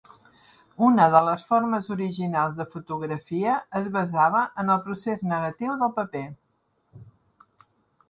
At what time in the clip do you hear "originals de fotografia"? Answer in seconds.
1.97-3.59